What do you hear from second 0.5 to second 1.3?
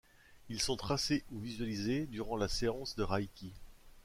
sont tracés